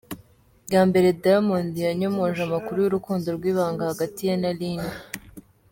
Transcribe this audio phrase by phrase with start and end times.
[0.65, 4.83] Bwa mbere, Diamond yanyomoje amakuru y’urukundo rw’ibanga hagati ye na Lynn.